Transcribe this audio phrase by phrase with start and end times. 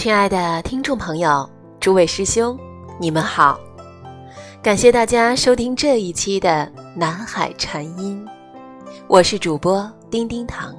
[0.00, 1.46] 亲爱的听众朋友，
[1.78, 2.58] 诸位师兄，
[2.98, 3.60] 你们好！
[4.62, 6.66] 感谢大家收听这一期的
[6.98, 8.26] 《南海禅音》，
[9.06, 10.74] 我是主播丁丁糖。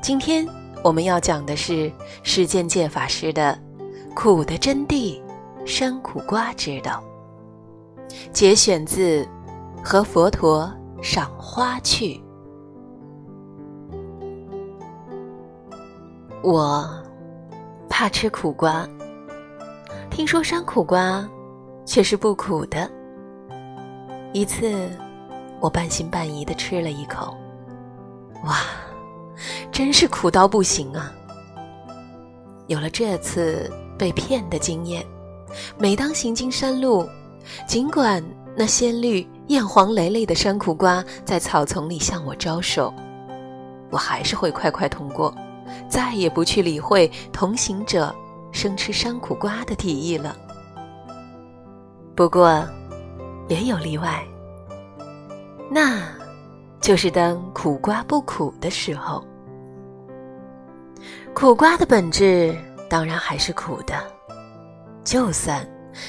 [0.00, 0.48] 今天
[0.82, 1.92] 我们要讲的是
[2.22, 3.52] 世间戒法师的
[4.14, 5.20] 《苦的真谛》，
[5.66, 7.04] 山苦瓜之道，
[8.32, 9.22] 节选自
[9.84, 12.14] 《和佛陀赏花去》。
[16.42, 16.99] 我。
[18.00, 18.88] 怕吃苦瓜，
[20.10, 21.22] 听说山苦瓜
[21.84, 22.90] 却是不苦的。
[24.32, 24.88] 一次，
[25.60, 27.36] 我半信半疑的吃了一口，
[28.46, 28.60] 哇，
[29.70, 31.12] 真是苦到不行啊！
[32.68, 35.04] 有了这次被骗的经验，
[35.76, 37.06] 每当行经山路，
[37.66, 38.24] 尽管
[38.56, 42.94] 那鲜绿、艳黄累累的山苦瓜在草丛里向我招手，
[43.90, 45.30] 我还是会快快通过。
[45.88, 48.14] 再也不去理会同行者
[48.52, 50.36] 生吃山苦瓜的提议了。
[52.14, 52.66] 不过，
[53.48, 54.22] 也有例外，
[55.70, 56.02] 那
[56.80, 59.24] 就是当苦瓜不苦的时候。
[61.32, 62.54] 苦瓜的本质
[62.88, 63.94] 当然还是苦的，
[65.04, 65.66] 就算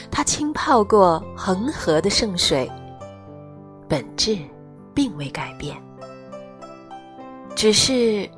[0.10, 2.70] 它浸泡过恒河的圣水，
[3.88, 4.38] 本质
[4.94, 5.78] 并未改变，
[7.56, 8.30] 只是。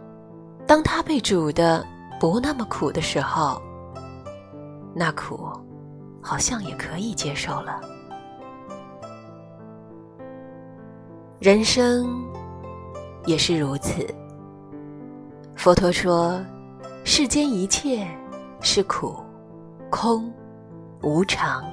[0.73, 1.85] 当它被煮的
[2.19, 3.61] 不那么苦的时候，
[4.95, 5.47] 那苦
[6.19, 7.79] 好像也可以接受了。
[11.39, 12.25] 人生
[13.27, 14.03] 也是如此。
[15.55, 16.43] 佛陀说，
[17.03, 18.07] 世间一切
[18.59, 19.15] 是苦、
[19.91, 20.33] 空、
[21.03, 21.63] 无常。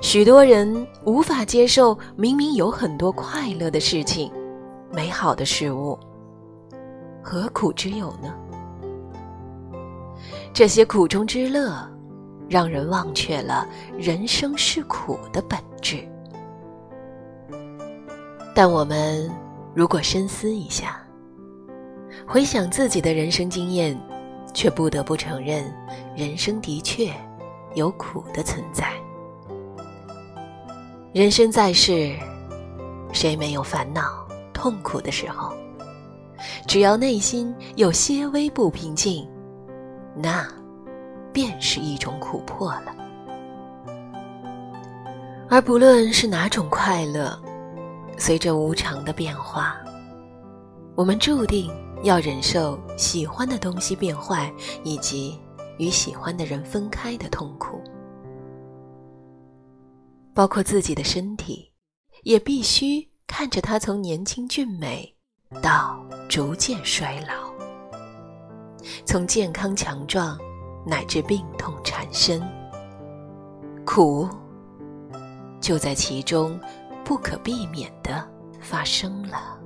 [0.00, 4.28] 许多人无法接受，明明有很多快乐的事情、
[4.90, 5.96] 美好的事物。
[7.22, 8.34] 何苦之有呢？
[10.52, 11.88] 这些苦中之乐，
[12.48, 13.66] 让人忘却了
[13.96, 16.06] 人生是苦的本质。
[18.54, 19.30] 但我们
[19.74, 21.00] 如果深思一下，
[22.26, 23.98] 回想自己的人生经验，
[24.52, 25.64] 却不得不承认，
[26.14, 27.10] 人生的确
[27.74, 28.92] 有苦的存在。
[31.14, 32.14] 人生在世，
[33.12, 35.51] 谁没有烦恼、痛苦的时候？
[36.66, 39.28] 只要内心有些微不平静，
[40.16, 40.46] 那
[41.32, 42.96] 便是一种苦迫了。
[45.48, 47.38] 而不论是哪种快乐，
[48.16, 49.76] 随着无常的变化，
[50.94, 51.70] 我们注定
[52.04, 54.50] 要忍受喜欢的东西变坏，
[54.82, 55.38] 以及
[55.78, 57.82] 与喜欢的人分开的痛苦，
[60.32, 61.70] 包括自己的身体，
[62.22, 65.14] 也必须看着它从年轻俊美。
[65.60, 67.52] 到逐渐衰老，
[69.04, 70.38] 从健康强壮
[70.84, 72.42] 乃至病痛缠身，
[73.84, 74.28] 苦
[75.60, 76.58] 就在其中
[77.04, 78.26] 不可避免的
[78.60, 79.58] 发生了。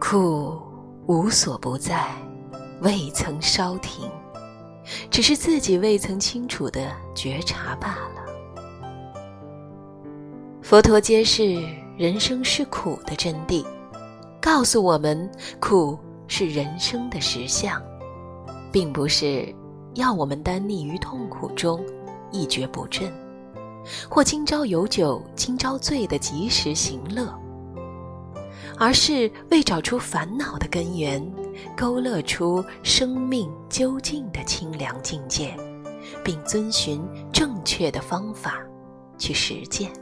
[0.00, 0.60] 苦
[1.06, 2.06] 无所不在，
[2.82, 4.10] 未曾稍停，
[5.10, 8.24] 只是自己未曾清楚的觉察罢了。
[10.60, 11.64] 佛陀揭示。
[11.96, 13.64] 人生是苦的真谛，
[14.40, 15.96] 告诉我们苦
[16.26, 17.80] 是人生的实相，
[18.72, 19.54] 并不是
[19.94, 21.80] 要我们单溺于痛苦中
[22.32, 23.12] 一蹶不振，
[24.10, 27.32] 或今朝有酒今朝醉的及时行乐，
[28.76, 31.24] 而是为找出烦恼的根源，
[31.76, 35.56] 勾勒出生命究竟的清凉境界，
[36.24, 37.00] 并遵循
[37.32, 38.60] 正确的方法
[39.16, 39.92] 去实践。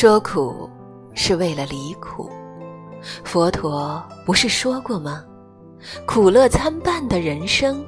[0.00, 0.66] 说苦
[1.12, 2.30] 是为了离苦，
[3.22, 5.22] 佛陀不是说过吗？
[6.06, 7.84] 苦乐参半的人生，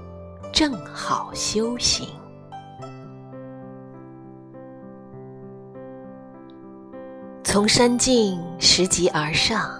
[0.53, 2.07] 正好修行。
[7.43, 9.71] 从山径拾级而上，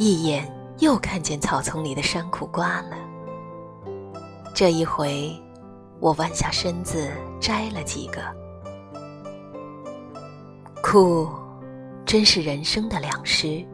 [0.00, 2.96] 一眼又看见草丛里的山苦瓜了。
[4.52, 5.32] 这一回，
[6.00, 7.08] 我弯下身子
[7.40, 8.41] 摘了几个。
[10.92, 11.26] 苦，
[12.04, 13.64] 真是人生的良师，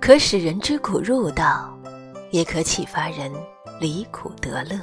[0.00, 1.72] 可使人知苦入道，
[2.32, 3.30] 也可启发人
[3.80, 4.76] 离苦得乐。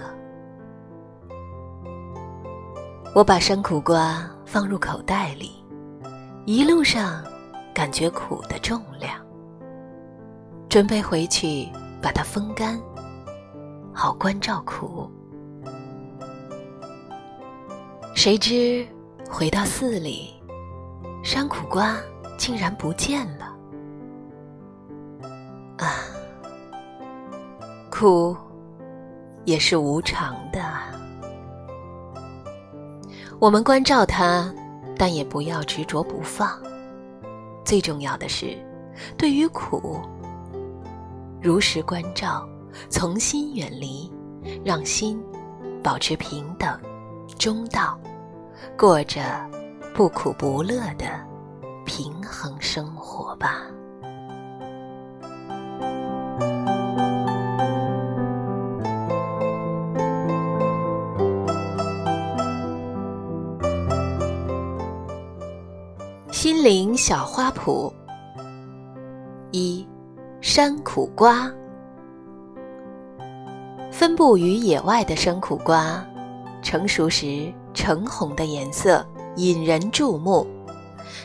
[3.14, 5.52] 我把生苦瓜放入口袋里，
[6.46, 7.22] 一路上
[7.74, 9.14] 感觉苦的重量，
[10.70, 11.68] 准备回去
[12.02, 12.82] 把它风干，
[13.92, 15.12] 好关照苦。
[18.16, 18.88] 谁知
[19.30, 20.41] 回到寺里。
[21.24, 21.98] 山苦瓜
[22.38, 23.46] 竟然不见了！
[25.78, 25.94] 啊
[27.90, 28.36] 苦
[29.46, 30.62] 也是无常的。
[33.40, 34.52] 我们关照它，
[34.98, 36.60] 但也不要执着不放。
[37.64, 38.58] 最重要的是，
[39.18, 40.02] 对于苦，
[41.42, 42.48] 如实关照，
[42.90, 44.12] 从心远离，
[44.66, 45.24] 让心
[45.84, 46.80] 保持平等、
[47.38, 48.00] 中道，
[48.78, 49.22] 过着
[49.94, 51.06] 不苦不乐的
[51.86, 53.62] 平衡生活吧。
[66.32, 67.94] 心灵小花圃。
[69.52, 69.88] 一，
[70.40, 71.52] 山苦瓜。
[73.92, 76.04] 分布于野外的山苦瓜，
[76.64, 79.06] 成熟时橙红的颜色
[79.42, 80.46] 引人注目，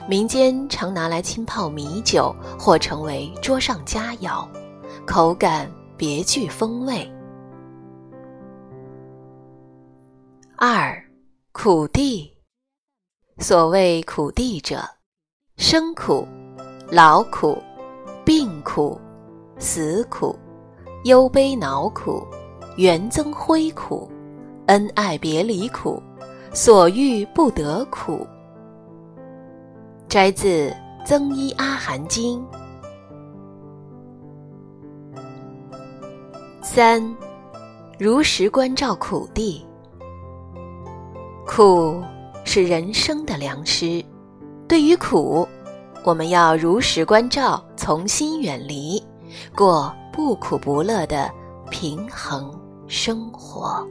[0.09, 4.49] 民间常拿来浸泡米酒或成为桌上佳肴，
[5.07, 7.07] 口感别具风味。
[10.57, 10.99] 二，
[11.53, 12.33] 苦地。
[13.37, 14.83] 所谓苦地者。
[15.59, 16.27] 生苦、
[16.91, 17.63] 劳苦、
[18.25, 18.99] 病苦、
[19.59, 20.35] 死苦、
[21.05, 22.27] 忧悲恼苦、
[22.77, 24.11] 缘增灰苦、
[24.69, 26.03] 恩爱别离苦、
[26.57, 28.27] 所欲不得苦。
[30.09, 30.71] 摘自
[31.05, 32.41] 《增一阿含经》。
[36.63, 37.15] 三，
[37.99, 39.67] 如实关照苦地。
[41.47, 42.03] 苦
[42.43, 44.03] 是人生的良师。
[44.67, 45.47] 对于苦，
[46.07, 49.05] 我们要如实关照，从心远离，
[49.55, 51.31] 过不苦不乐的
[51.71, 52.51] 平衡
[52.89, 53.87] 生活。